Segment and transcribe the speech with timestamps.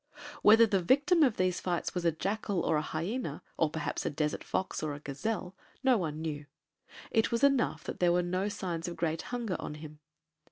[0.41, 4.09] Whether the victim of these fights was a jackal, or a hyena, or perhaps a
[4.09, 6.47] desert fox or a gazelle no one knew;
[7.11, 9.99] it was enough that there were no signs of great hunger on him.